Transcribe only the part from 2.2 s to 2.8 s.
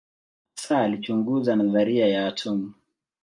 atomu.